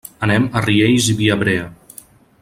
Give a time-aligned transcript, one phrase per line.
[0.27, 1.67] Anem a Riells i Viabrea.